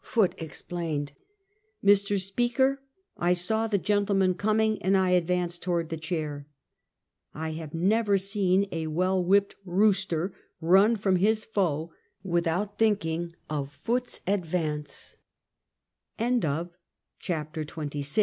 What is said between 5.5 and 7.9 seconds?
toward the chair." I have